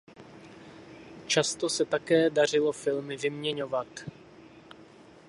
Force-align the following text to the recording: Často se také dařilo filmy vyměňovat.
Často 1.27 1.69
se 1.69 1.85
také 1.85 2.29
dařilo 2.29 2.71
filmy 2.71 3.17
vyměňovat. 3.17 3.87